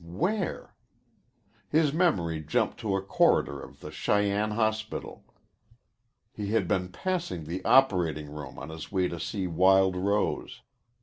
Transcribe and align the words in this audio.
Where? 0.03 0.73
His 1.69 1.93
memory 1.93 2.41
jumped 2.41 2.79
to 2.79 2.95
a 2.95 3.03
corridor 3.03 3.61
of 3.61 3.81
the 3.81 3.91
Cheyenne 3.91 4.49
hospital. 4.49 5.23
He 6.33 6.47
had 6.53 6.67
been 6.67 6.89
passing 6.89 7.43
the 7.43 7.63
operating 7.63 8.31
room 8.33 8.57
on 8.57 8.69
his 8.69 8.91
way 8.91 9.07
to 9.09 9.19
see 9.19 9.45
Wild 9.45 9.95
Rose. 9.95 10.63